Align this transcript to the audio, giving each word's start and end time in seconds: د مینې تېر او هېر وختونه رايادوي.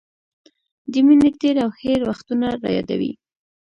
د 0.91 0.93
مینې 1.05 1.29
تېر 1.41 1.55
او 1.65 1.69
هېر 1.81 1.99
وختونه 2.09 2.47
رايادوي. 2.63 3.11